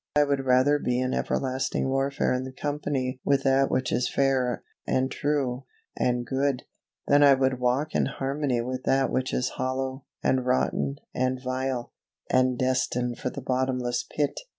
[0.15, 5.11] I would rather be in everlasting warfare in company with that which is fair, and
[5.11, 6.63] true, and good,
[7.07, 11.93] than I would walk in harmony with that which is hollow, and rotten, and vile,
[12.31, 14.39] and destined for the bottomless pit.